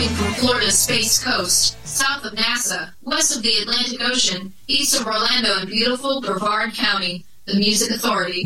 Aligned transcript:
From 0.00 0.32
Florida's 0.32 0.78
Space 0.78 1.22
Coast, 1.22 1.76
south 1.86 2.24
of 2.24 2.32
NASA, 2.32 2.92
west 3.02 3.36
of 3.36 3.42
the 3.42 3.54
Atlantic 3.58 4.00
Ocean, 4.00 4.54
east 4.66 4.98
of 4.98 5.06
Orlando 5.06 5.58
and 5.58 5.68
beautiful 5.68 6.22
Brevard 6.22 6.72
County, 6.72 7.26
the 7.44 7.56
Music 7.56 7.90
Authority. 7.90 8.44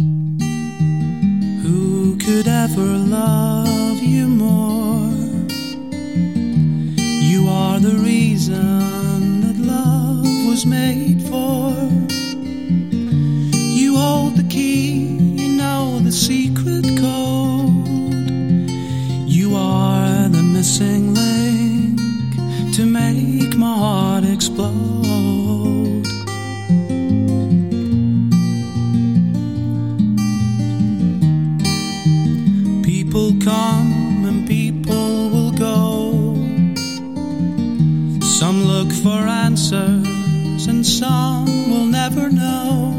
Who 1.62 2.18
could 2.18 2.48
ever 2.48 2.82
love 2.82 4.02
you 4.02 4.26
more? 4.26 5.12
You 6.98 7.48
are 7.48 7.78
the 7.78 8.00
reason 8.02 9.40
that 9.42 9.56
love 9.56 10.26
was 10.48 10.66
made 10.66 11.22
for. 11.22 11.70
You 13.52 13.96
hold 13.96 14.36
the 14.36 14.46
key, 14.50 15.06
you 15.40 15.56
know 15.56 16.00
the 16.00 16.10
secret 16.10 16.84
code. 16.98 17.88
You 19.28 19.54
are 19.54 20.28
the 20.28 20.42
missing 20.42 21.14
explode. 24.54 26.04
People 32.84 33.32
come 33.42 34.24
and 34.26 34.46
people 34.46 35.30
will 35.30 35.52
go. 35.52 36.34
Some 38.20 38.64
look 38.64 38.92
for 38.92 39.08
answers 39.08 40.66
and 40.66 40.86
some 40.86 41.70
will 41.70 41.86
never 41.86 42.30
know. 42.30 42.94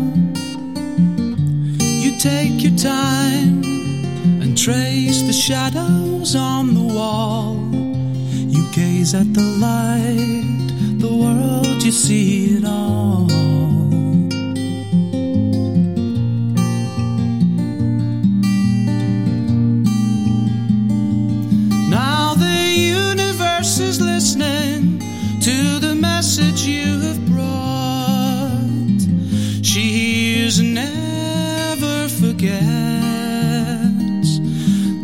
You 1.79 2.17
take 2.19 2.63
your 2.63 2.77
time 2.77 3.63
and 4.41 4.57
trace 4.57 5.21
the 5.21 5.33
shadows 5.33 6.35
on 6.35 6.73
the 6.73 6.93
wall. 6.93 7.55
You 7.73 8.69
gaze 8.73 9.13
at 9.13 9.33
the 9.33 9.41
light, 9.41 10.64
the 11.07 11.15
world, 11.15 11.83
you 11.83 11.91
see 11.91 12.57
it 12.57 12.65
all. 12.65 13.27
Now 21.89 22.33
the 22.45 22.59
universe 23.07 23.79
is 23.79 24.01
listening 24.01 24.99
to 25.47 25.79
the 25.85 25.95
message 25.95 26.61
you 26.65 26.99
have 27.05 27.21
brought. 27.31 29.01
She 29.69 29.83
hears 29.97 30.59
and 30.59 30.73
never 30.73 31.97
forgets 32.21 32.79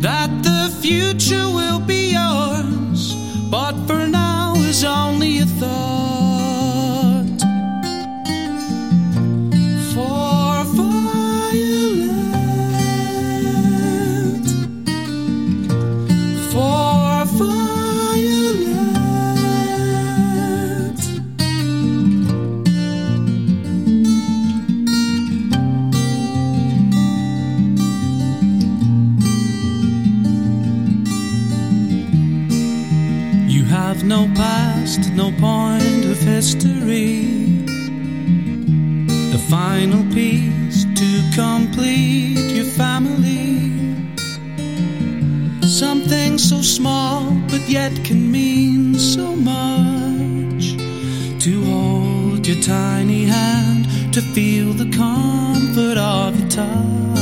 that 0.06 0.30
the 0.48 0.62
future 0.82 1.46
will 1.56 1.61
No 34.04 34.26
past, 34.34 35.12
no 35.12 35.30
point 35.30 36.04
of 36.04 36.18
history. 36.18 37.22
The 39.30 39.38
final 39.48 40.02
piece 40.12 40.84
to 40.84 41.30
complete 41.34 42.50
your 42.50 42.64
family. 42.64 43.60
Something 45.62 46.36
so 46.36 46.62
small, 46.62 47.30
but 47.48 47.68
yet 47.68 47.92
can 48.04 48.30
mean 48.30 48.96
so 48.96 49.36
much. 49.36 50.76
To 51.44 51.64
hold 51.64 52.46
your 52.46 52.60
tiny 52.60 53.24
hand, 53.24 53.86
to 54.14 54.20
feel 54.20 54.72
the 54.72 54.90
comfort 54.90 55.96
of 55.96 56.38
your 56.40 56.48
touch. 56.50 57.21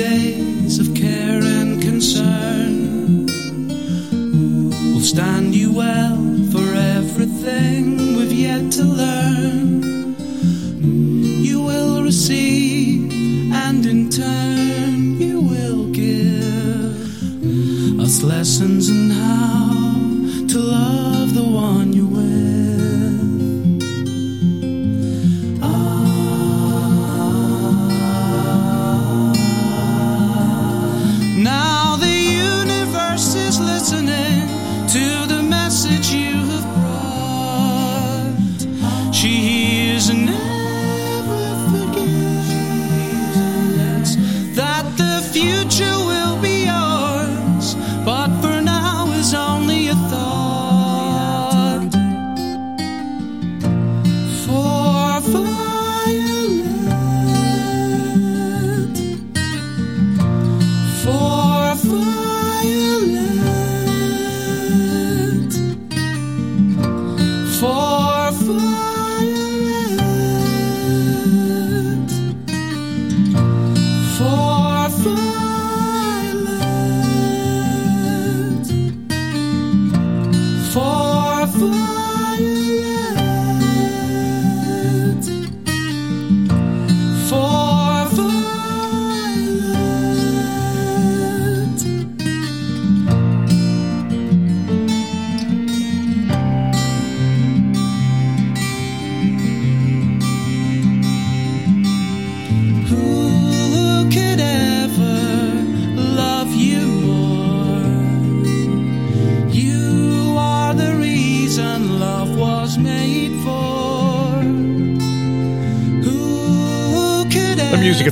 Early 0.00 0.31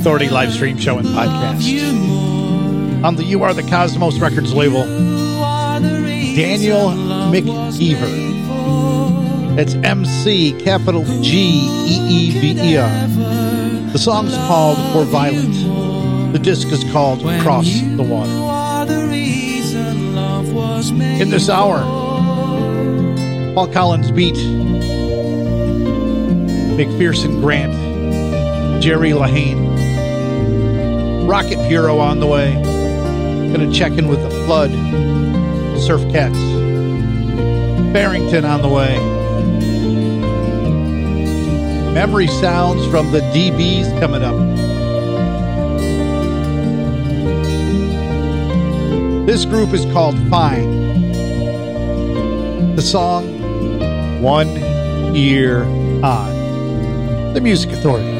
Authority 0.00 0.30
live 0.30 0.50
stream 0.50 0.78
show 0.78 0.96
and 0.96 1.06
podcast. 1.08 1.62
On 3.04 3.16
the 3.16 3.22
You 3.22 3.42
Are 3.42 3.52
the 3.52 3.62
Cosmos 3.62 4.18
Records 4.18 4.54
label, 4.54 4.82
Daniel 6.34 6.88
McGeever. 6.88 8.08
It's 9.58 9.74
MC 9.74 10.58
capital 10.62 11.04
G 11.20 11.66
E 11.86 12.00
E 12.08 12.30
V 12.30 12.72
E 12.72 12.78
R. 12.78 12.88
The 13.92 13.98
song's 13.98 14.34
called 14.34 14.78
For 14.94 15.04
Violet. 15.04 16.32
The 16.32 16.38
disc 16.38 16.68
is 16.68 16.82
called 16.92 17.20
Cross 17.42 17.68
the 17.82 18.02
Water. 18.02 18.32
In 21.20 21.28
this 21.28 21.50
hour, 21.50 21.82
Paul 23.54 23.68
Collins 23.70 24.10
beat 24.10 24.36
McPherson 26.78 27.42
Grant 27.42 27.74
Jerry 28.82 29.10
Lahane. 29.10 29.69
Rocket 31.30 31.68
Bureau 31.68 32.00
on 32.00 32.18
the 32.18 32.26
way. 32.26 32.54
Gonna 33.52 33.72
check 33.72 33.92
in 33.92 34.08
with 34.08 34.20
the 34.20 34.30
Flood, 34.46 34.72
Surf 35.78 36.02
Cats. 36.10 36.36
Barrington 37.92 38.44
on 38.44 38.62
the 38.62 38.68
way. 38.68 38.98
Memory 41.94 42.26
sounds 42.26 42.84
from 42.90 43.12
the 43.12 43.20
DBs 43.20 43.96
coming 44.00 44.24
up. 44.24 44.34
This 49.24 49.44
group 49.44 49.72
is 49.72 49.84
called 49.92 50.18
Fine. 50.30 51.14
The 52.74 52.82
song 52.82 54.20
One 54.20 54.48
Year 55.14 55.62
On. 56.02 57.34
The 57.34 57.40
Music 57.40 57.70
Authority. 57.70 58.19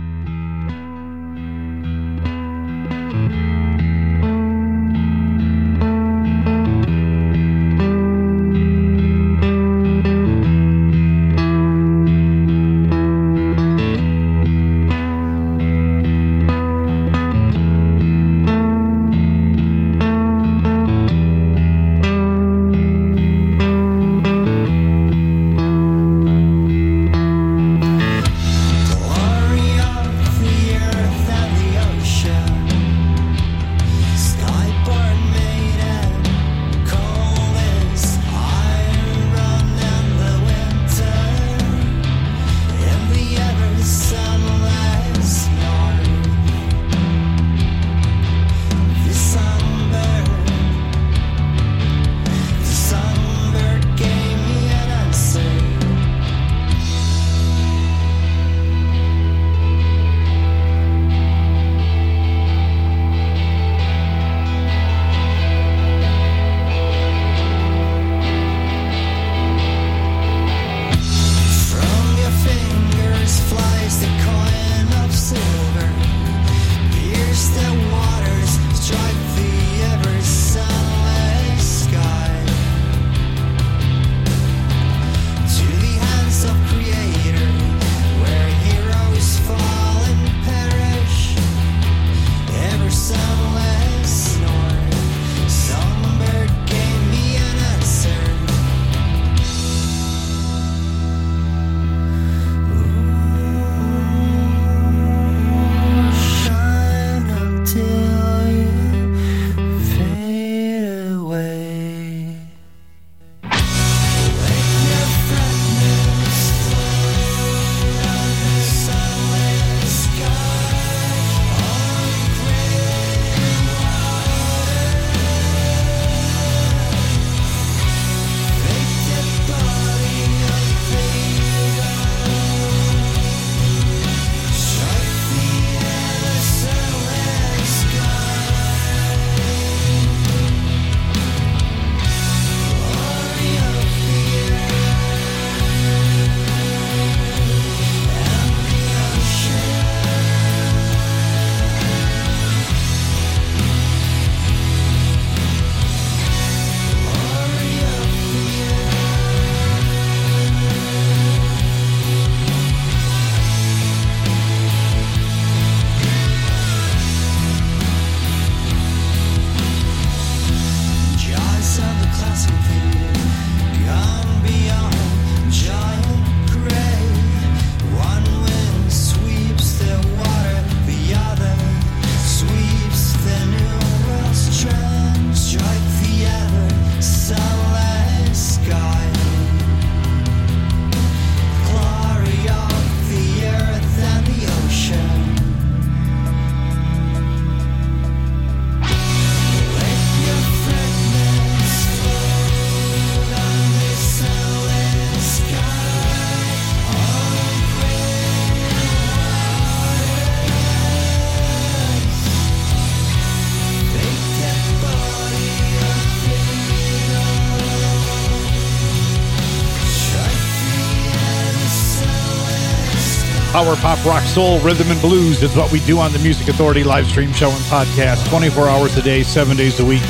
Pop, 223.77 224.03
rock, 224.05 224.23
soul, 224.23 224.59
rhythm, 224.59 224.91
and 224.91 224.99
blues 225.01 225.41
is 225.41 225.55
what 225.55 225.71
we 225.71 225.79
do 225.81 225.99
on 225.99 226.11
the 226.11 226.19
Music 226.19 226.47
Authority 226.49 226.83
live 226.83 227.07
stream 227.07 227.31
show 227.31 227.49
and 227.49 227.63
podcast 227.65 228.27
24 228.29 228.67
hours 228.67 228.97
a 228.97 229.01
day, 229.01 229.23
seven 229.23 229.55
days 229.55 229.79
a 229.79 229.85
week. 229.85 230.01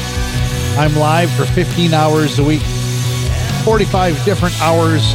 I'm 0.77 0.95
live 0.95 1.31
for 1.31 1.45
15 1.45 1.93
hours 1.93 2.39
a 2.39 2.43
week, 2.43 2.61
45 3.63 4.23
different 4.25 4.59
hours 4.61 5.13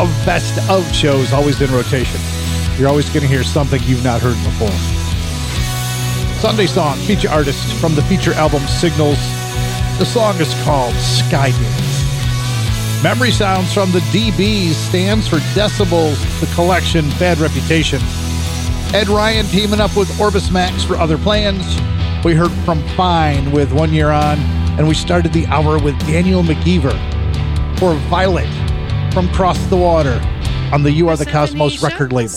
of 0.00 0.08
best 0.24 0.58
of 0.70 0.90
shows, 0.94 1.32
always 1.32 1.60
in 1.60 1.70
rotation. 1.70 2.20
You're 2.78 2.88
always 2.88 3.08
going 3.08 3.22
to 3.22 3.28
hear 3.28 3.44
something 3.44 3.82
you've 3.84 4.04
not 4.04 4.20
heard 4.20 4.36
before. 4.44 4.70
Sunday 6.40 6.66
song, 6.66 6.96
feature 6.98 7.28
artist 7.28 7.72
from 7.80 7.94
the 7.94 8.02
feature 8.02 8.32
album 8.34 8.62
Signals. 8.66 9.18
The 9.98 10.06
song 10.06 10.40
is 10.40 10.54
called 10.64 10.94
Sky. 10.94 11.87
Memory 13.02 13.30
Sounds 13.30 13.72
from 13.72 13.92
the 13.92 14.00
DBs 14.10 14.72
stands 14.72 15.28
for 15.28 15.36
Decibels, 15.54 16.18
the 16.40 16.52
collection, 16.56 17.08
Bad 17.10 17.38
Reputation. 17.38 18.00
Ed 18.92 19.06
Ryan 19.06 19.46
teaming 19.46 19.78
up 19.78 19.96
with 19.96 20.20
Orbis 20.20 20.50
Max 20.50 20.82
for 20.82 20.96
other 20.96 21.16
plans. 21.16 21.64
We 22.24 22.34
heard 22.34 22.50
from 22.64 22.82
Fine 22.96 23.52
with 23.52 23.72
One 23.72 23.92
Year 23.92 24.10
On, 24.10 24.36
and 24.78 24.88
we 24.88 24.94
started 24.94 25.32
the 25.32 25.46
hour 25.46 25.80
with 25.80 25.96
Daniel 26.08 26.42
McGeever 26.42 26.90
for 27.78 27.94
Violet 28.08 28.48
from 29.14 29.28
Cross 29.28 29.64
the 29.66 29.76
Water 29.76 30.20
on 30.72 30.82
the 30.82 30.90
You 30.90 31.08
Are 31.08 31.16
the 31.16 31.24
Cosmos 31.24 31.80
record 31.80 32.12
label. 32.12 32.34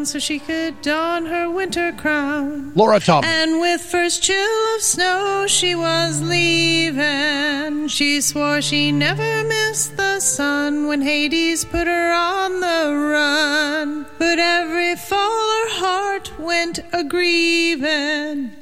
Down 0.00 0.06
so 0.06 0.18
she 0.18 0.38
could 0.38 0.80
don 0.80 1.26
her 1.26 1.50
winter 1.50 1.92
crown. 1.92 2.72
Laura 2.74 3.00
Tom. 3.00 3.22
And 3.22 3.60
with 3.60 3.82
first 3.82 4.22
chill 4.22 4.74
of 4.74 4.80
snow, 4.80 5.44
she 5.46 5.74
was 5.74 6.22
leaving. 6.22 7.86
She 7.88 8.22
swore 8.22 8.62
she 8.62 8.92
never 8.92 9.44
missed 9.44 9.98
the 9.98 10.18
sun 10.20 10.86
when 10.86 11.02
Hades 11.02 11.66
put 11.66 11.86
her 11.86 12.12
on 12.14 12.60
the 12.60 12.96
run. 13.12 14.06
But 14.18 14.38
every 14.38 14.96
fall 14.96 15.38
her 15.58 15.68
heart 15.82 16.32
went 16.38 16.78
a 16.94 17.04
grieving. 17.04 18.52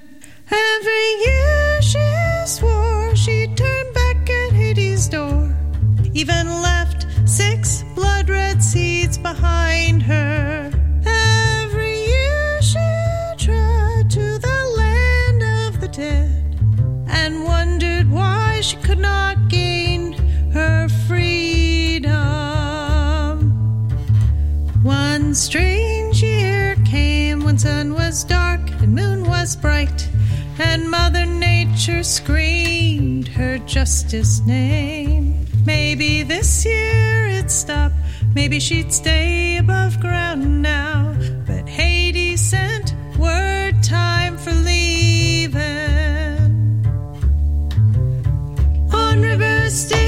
Every 0.51 1.09
year 1.25 1.83
she 1.83 2.07
swore 2.47 3.15
she'd 3.15 3.57
turn 3.57 3.93
back 3.93 4.29
at 4.29 4.53
Hades' 4.55 5.07
door. 5.07 5.55
Even 6.15 6.49
left 6.63 7.07
six 7.29 7.85
blood 7.95 8.29
red 8.29 8.61
seeds 8.61 9.17
behind 9.17 10.03
her. 10.03 10.68
She 18.63 18.77
could 18.79 18.99
not 18.99 19.49
gain 19.49 20.13
her 20.53 20.89
freedom. 21.07 22.13
One 24.83 25.35
strange 25.35 26.23
year 26.23 26.75
came 26.85 27.45
when 27.45 27.59
sun 27.59 27.95
was 27.95 28.25
dark 28.25 28.61
and 28.81 28.95
moon 28.95 29.29
was 29.29 29.55
bright, 29.55 30.09
and 30.59 30.91
Mother 30.91 31.25
Nature 31.25 32.03
screamed 32.03 33.29
her 33.29 33.59
justice 33.59 34.41
name. 34.41 35.47
Maybe 35.65 36.25
this 36.25 36.65
year 36.65 37.27
it'd 37.29 37.51
stop, 37.51 37.93
maybe 38.35 38.59
she'd 38.59 38.93
stay 38.93 39.59
above 39.59 40.01
ground 40.01 40.63
now. 40.63 41.15
But 41.47 41.69
Hades 41.69 42.41
sent 42.41 42.95
word 43.19 43.83
time 43.83 44.37
for 44.37 44.53
leaving. 44.53 45.08
On 49.69 50.08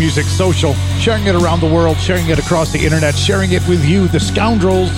Music 0.00 0.24
social, 0.24 0.72
sharing 0.98 1.26
it 1.26 1.34
around 1.34 1.60
the 1.60 1.68
world, 1.70 1.98
sharing 1.98 2.26
it 2.30 2.38
across 2.38 2.72
the 2.72 2.78
internet, 2.78 3.14
sharing 3.14 3.52
it 3.52 3.60
with 3.68 3.84
you, 3.84 4.08
the 4.08 4.18
scoundrels. 4.18 4.90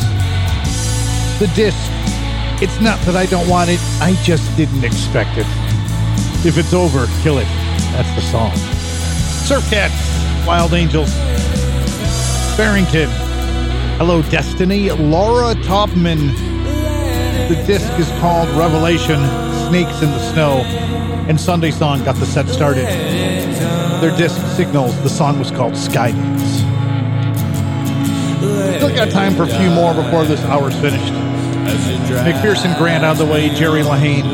The 1.40 1.50
disc. 1.56 1.76
It's 2.62 2.80
not 2.80 3.00
that 3.00 3.16
I 3.16 3.26
don't 3.26 3.48
want 3.48 3.68
it, 3.68 3.80
I 4.00 4.14
just 4.22 4.56
didn't 4.56 4.84
expect 4.84 5.38
it. 5.38 5.46
If 6.46 6.56
it's 6.56 6.72
over, 6.72 7.08
kill 7.20 7.38
it. 7.38 7.48
That's 7.90 8.14
the 8.14 8.20
song. 8.30 8.54
Surf 9.44 9.68
Cats, 9.68 10.46
Wild 10.46 10.72
Angels, 10.72 11.12
Barrington. 12.56 13.10
Hello, 13.98 14.22
Destiny. 14.22 14.92
Laura 14.92 15.54
Taubman. 15.56 16.32
The 17.48 17.60
disc 17.66 17.92
is 17.98 18.08
called 18.20 18.48
Revelation 18.50 19.18
Snakes 19.68 20.00
in 20.00 20.12
the 20.12 20.32
Snow, 20.32 20.58
and 21.28 21.40
Sunday 21.40 21.72
Song 21.72 22.04
got 22.04 22.14
the 22.14 22.26
set 22.26 22.46
started. 22.48 23.11
Their 24.02 24.16
disc 24.16 24.44
signals, 24.56 25.00
the 25.04 25.08
song 25.08 25.38
was 25.38 25.52
called 25.52 25.74
Skydance. 25.74 26.58
Still 28.78 28.92
got 28.96 29.12
time 29.12 29.36
for 29.36 29.44
a 29.44 29.46
few 29.46 29.70
more 29.70 29.94
before 29.94 30.24
this 30.24 30.42
hour's 30.46 30.74
finished. 30.80 31.12
McPherson 32.24 32.76
Grant 32.76 33.04
on 33.04 33.16
the 33.16 33.24
way, 33.24 33.48
Jerry 33.50 33.82
Lahane. 33.82 34.24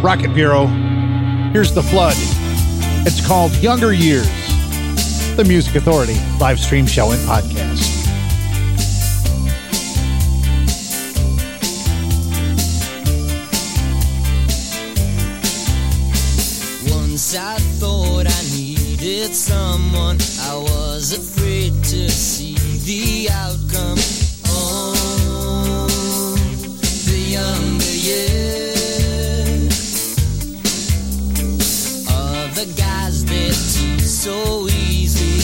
Rocket 0.00 0.32
Bureau. 0.32 0.66
Here's 1.52 1.74
The 1.74 1.82
Flood. 1.82 2.14
It's 3.04 3.26
called 3.26 3.52
Younger 3.56 3.92
Years. 3.92 4.28
The 5.34 5.44
Music 5.44 5.74
Authority 5.74 6.14
live 6.38 6.60
stream 6.60 6.86
show 6.86 7.10
and 7.10 7.20
podcast. 7.22 7.93
Someone, 19.34 20.16
I 20.40 20.54
was 20.56 21.12
afraid 21.12 21.72
to 21.84 22.08
see 22.08 22.54
the 22.86 23.28
outcome. 23.32 23.98
Oh, 24.46 26.36
the 27.04 27.18
younger 27.18 27.94
years. 28.08 29.74
Are 32.08 32.48
the 32.54 32.66
guys 32.78 33.24
so 34.06 34.68
easily, 34.68 35.42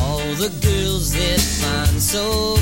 all 0.00 0.34
the 0.34 0.50
girls 0.60 1.12
that 1.14 1.40
find 1.40 2.02
so 2.02 2.59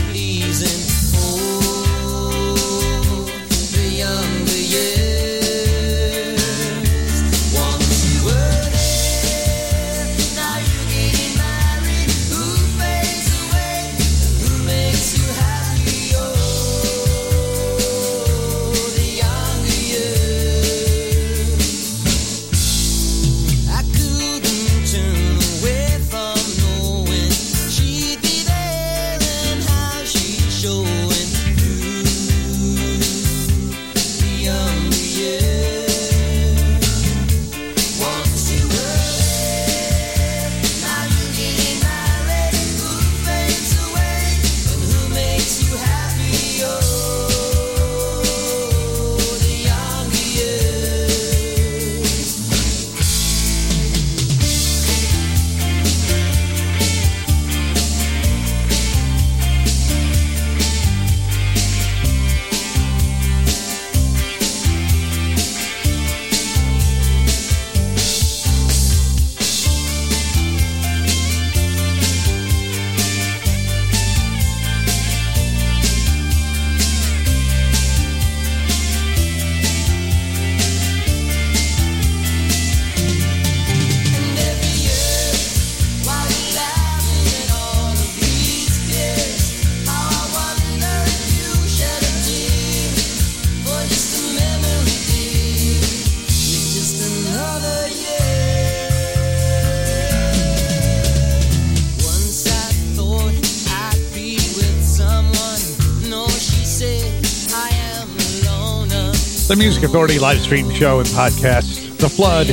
The 109.49 109.57
Music 109.57 109.83
Authority 109.85 110.19
live 110.19 110.41
stream 110.41 110.71
show 110.71 110.99
and 110.99 111.09
podcast. 111.09 111.97
The 111.97 112.09
Flood, 112.11 112.49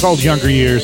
called 0.00 0.20
Younger 0.20 0.50
Years. 0.50 0.82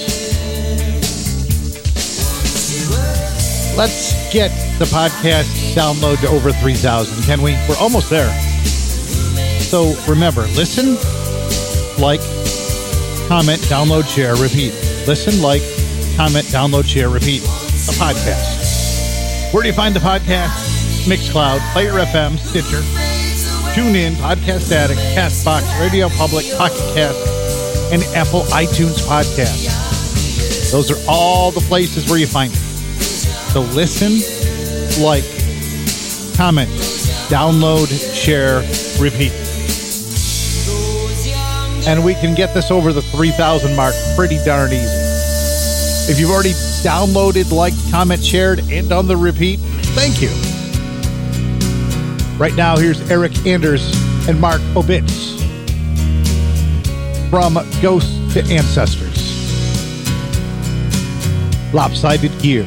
Let's 3.76 4.32
get 4.32 4.50
the 4.78 4.84
podcast 4.84 5.74
download 5.74 6.20
to 6.20 6.28
over 6.28 6.52
3,000, 6.52 7.24
can 7.24 7.42
we? 7.42 7.54
We're 7.68 7.76
almost 7.80 8.10
there. 8.10 8.30
So 9.58 9.96
remember, 10.08 10.42
listen, 10.54 10.94
like, 12.00 12.20
comment, 13.26 13.60
download, 13.62 14.06
share, 14.06 14.36
repeat. 14.36 14.72
Listen, 15.08 15.42
like, 15.42 15.62
comment, 16.14 16.46
download, 16.46 16.84
share, 16.84 17.08
repeat. 17.08 17.42
A 17.42 17.92
podcast. 17.98 19.52
Where 19.52 19.64
do 19.64 19.68
you 19.68 19.74
find 19.74 19.96
the 19.96 20.00
podcast? 20.00 21.08
Mixcloud, 21.08 21.58
Player 21.72 21.94
FM, 21.94 22.38
Stitcher, 22.38 22.82
TuneIn, 23.76 24.12
Podcast 24.12 24.72
Addict, 24.72 24.98
Castbox, 24.98 25.78
Radio 25.78 26.08
Public, 26.08 26.46
Pocket 26.56 26.78
Cast, 26.94 27.92
and 27.92 28.02
Apple 28.16 28.40
iTunes 28.44 29.06
Podcast. 29.06 30.72
Those 30.72 30.90
are 30.90 30.96
all 31.06 31.50
the 31.50 31.60
places 31.60 32.08
where 32.08 32.18
you 32.18 32.26
find 32.26 32.50
it. 32.54 32.56
So 32.56 33.60
listen, 33.60 34.12
like, 35.04 35.24
comment, 36.38 36.70
download, 37.28 37.88
share, 38.14 38.60
repeat. 38.98 39.32
And 41.86 42.02
we 42.02 42.14
can 42.14 42.34
get 42.34 42.54
this 42.54 42.70
over 42.70 42.94
the 42.94 43.02
3,000 43.02 43.76
mark 43.76 43.94
pretty 44.16 44.42
darn 44.42 44.72
easy. 44.72 44.88
If 46.10 46.18
you've 46.18 46.30
already 46.30 46.54
downloaded, 46.82 47.52
liked, 47.52 47.76
comment, 47.90 48.24
shared, 48.24 48.60
and 48.70 48.88
done 48.88 49.06
the 49.06 49.18
repeat, 49.18 49.60
thank 49.92 50.22
you. 50.22 50.45
Right 52.38 52.54
now, 52.54 52.76
here's 52.76 53.10
Eric 53.10 53.46
Anders 53.46 53.82
and 54.28 54.38
Mark 54.38 54.60
Obitz 54.74 55.40
from 57.30 57.54
Ghosts 57.80 58.34
to 58.34 58.44
Ancestors. 58.52 59.32
Lopsided 61.72 62.38
Gear. 62.42 62.66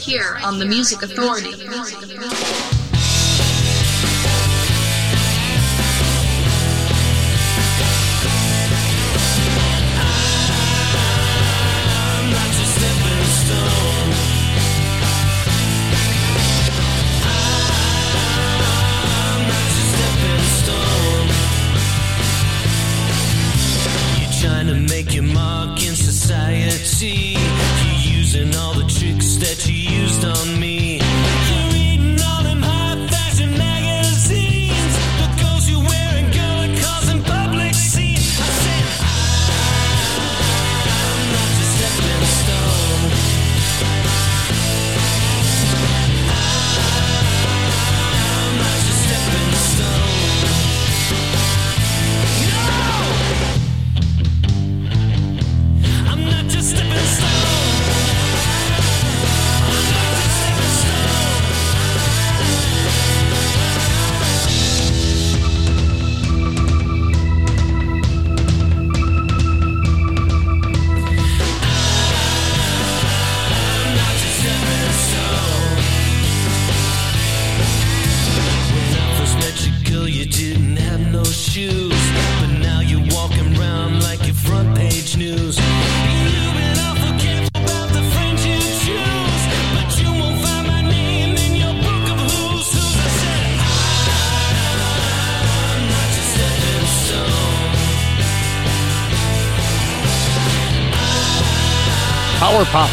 Here 0.00 0.38
on 0.42 0.58
the 0.58 0.64
Music 0.64 1.02
Authority. 1.02 1.52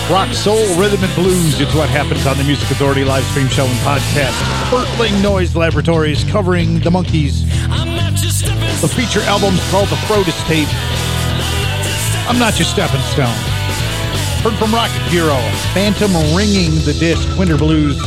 Rock, 0.10 0.34
soul, 0.34 0.64
rhythm, 0.80 1.04
and 1.04 1.14
blues. 1.16 1.60
It's 1.60 1.76
what 1.76 1.90
happens 1.90 2.26
on 2.26 2.38
the 2.38 2.44
Music 2.46 2.72
Authority 2.72 3.04
live 3.04 3.26
stream 3.26 3.50
show 3.50 3.66
and 3.66 3.78
podcast. 3.80 4.32
Bertling 4.72 5.22
Noise 5.22 5.54
Laboratories 5.54 6.24
covering 6.32 6.80
the 6.80 6.90
Monkees. 6.90 7.44
I'm 7.70 7.94
not 7.94 8.14
just 8.14 8.40
stepping 8.40 8.58
The 8.80 8.88
feature 8.88 9.20
album's 9.28 9.60
called 9.70 9.90
The 9.90 9.98
Frodis 10.08 10.40
Tape. 10.48 10.70
I'm 12.30 12.40
not 12.40 12.58
your 12.58 12.66
stepping 12.66 13.02
stone. 13.12 13.28
Heard 14.48 14.58
from 14.58 14.74
Rocket 14.74 15.02
Hero, 15.12 15.36
Phantom 15.74 16.14
ringing 16.34 16.72
the 16.86 16.96
disc, 16.98 17.28
Winter 17.38 17.58
Blues. 17.58 18.02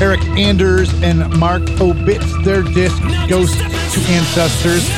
Eric 0.00 0.20
Anders 0.36 0.92
and 1.00 1.20
Mark 1.38 1.62
Obitz, 1.78 2.42
their 2.42 2.62
disc, 2.62 3.00
Ghost 3.28 3.54
to 3.54 4.00
Ancestors. 4.10 4.90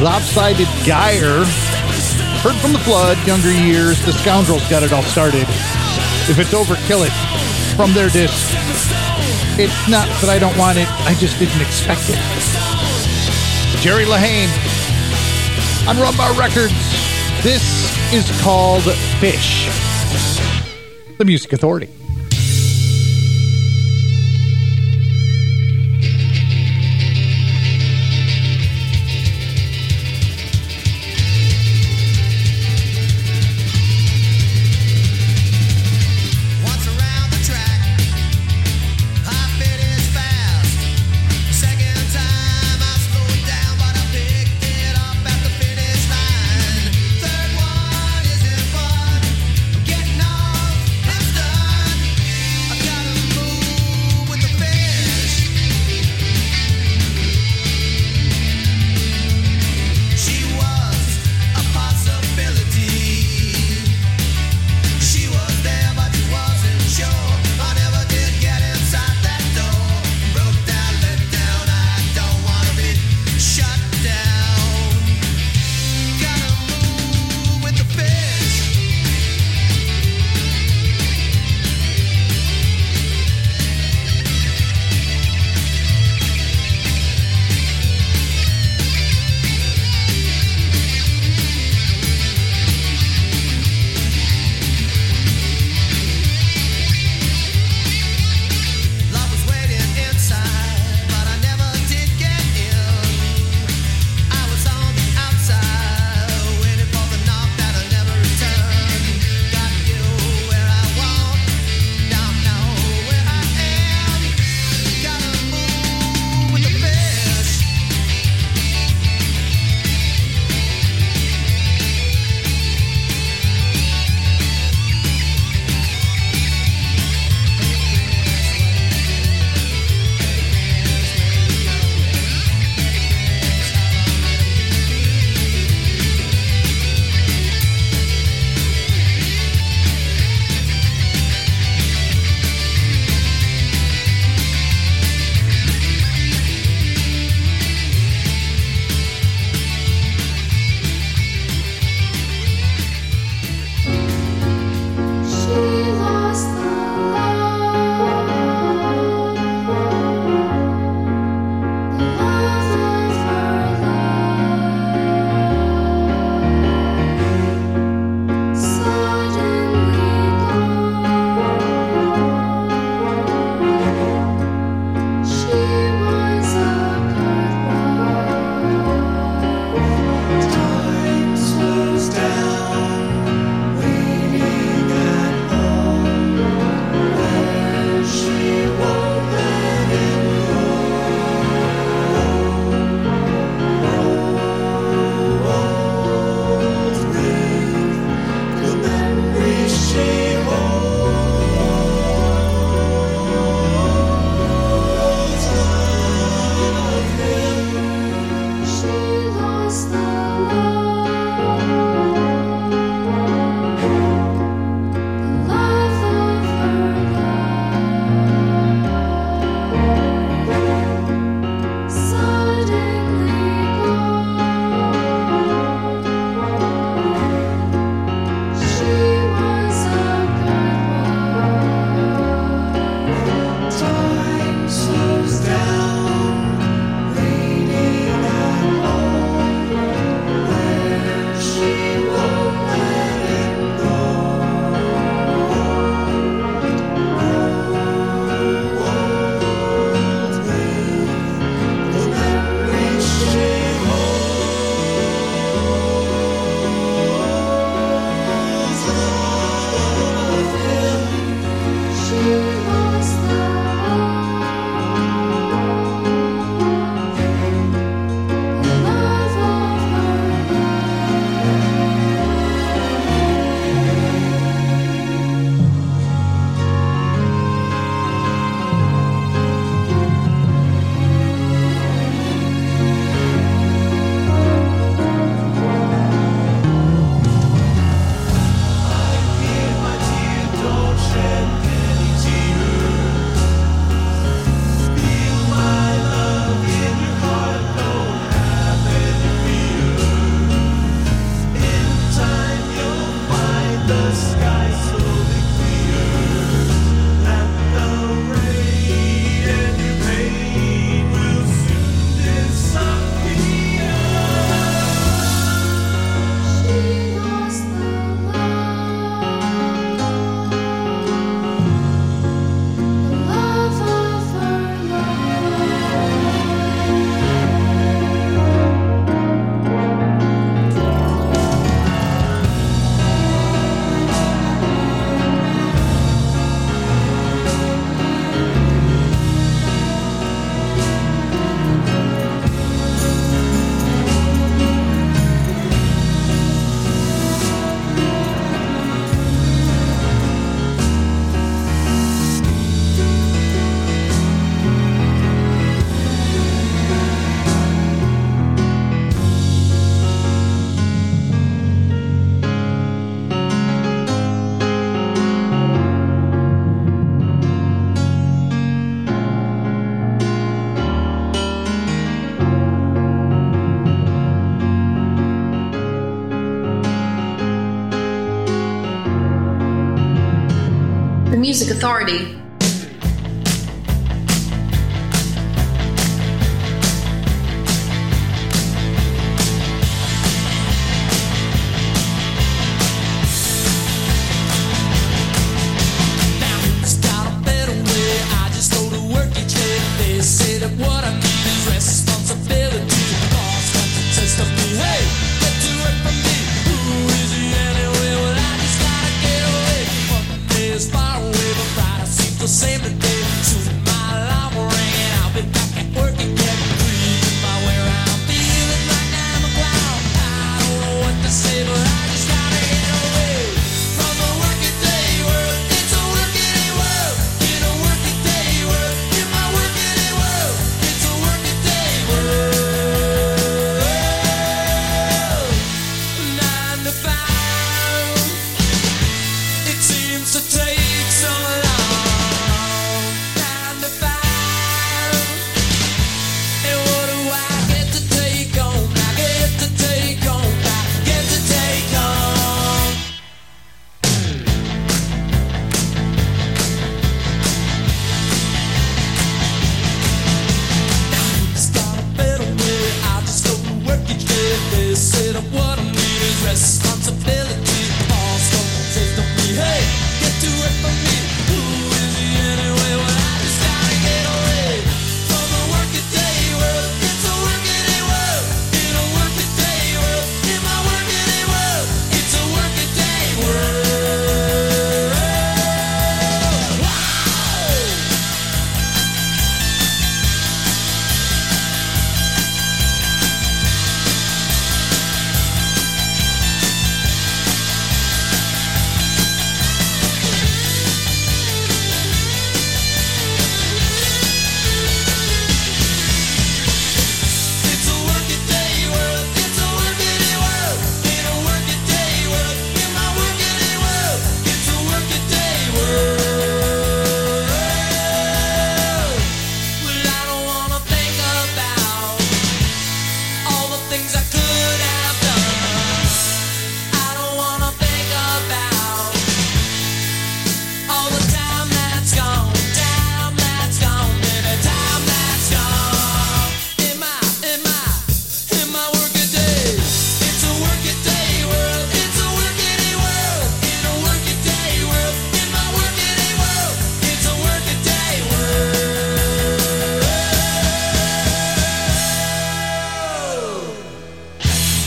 Lopsided 0.00 0.68
Gear, 0.86 1.44
Heard 2.42 2.56
from 2.56 2.72
the 2.72 2.78
Flood, 2.78 3.18
Younger 3.26 3.52
Years, 3.52 4.02
The 4.06 4.14
Scoundrels 4.14 4.66
got 4.70 4.82
it 4.82 4.94
all 4.94 5.02
started. 5.02 5.42
If 6.26 6.38
it's 6.38 6.54
over, 6.54 6.74
kill 6.86 7.02
it. 7.02 7.12
From 7.76 7.92
their 7.92 8.08
disc. 8.08 8.32
It's 9.58 9.88
not 9.90 10.08
that 10.22 10.30
I 10.30 10.38
don't 10.38 10.56
want 10.56 10.78
it, 10.78 10.88
I 11.04 11.12
just 11.20 11.38
didn't 11.38 11.60
expect 11.60 12.08
it. 12.08 12.16
Jerry 13.82 14.04
Lahane 14.06 14.48
on 15.86 15.96
Rumbar 15.96 16.38
Records. 16.38 16.72
This 17.42 17.62
is 18.10 18.24
called 18.40 18.84
Fish. 19.20 19.68
The 21.18 21.26
Music 21.26 21.52
Authority. 21.52 21.99